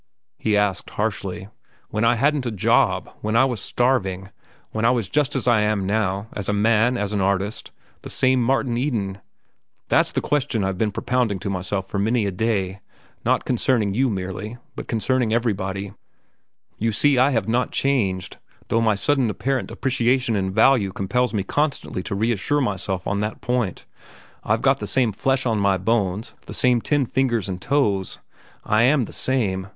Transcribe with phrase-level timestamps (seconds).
[0.39, 1.47] he asked harshly.
[1.91, 3.07] "When I hadn't a job?
[3.21, 4.29] When I was starving?
[4.71, 8.09] When I was just as I am now, as a man, as an artist, the
[8.09, 9.19] same Martin Eden?
[9.89, 14.57] That's the question I've been propounding to myself for many a day—not concerning you merely,
[14.75, 15.93] but concerning everybody.
[16.79, 18.37] You see I have not changed,
[18.69, 23.39] though my sudden apparent appreciation in value compels me constantly to reassure myself on that
[23.41, 23.85] point.
[24.43, 28.17] I've got the same flesh on my bones, the same ten fingers and toes.
[28.65, 29.67] I am the same.